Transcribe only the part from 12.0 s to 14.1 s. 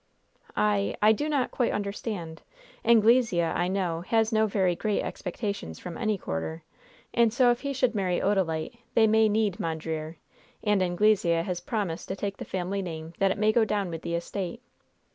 to take the family name that it may go down with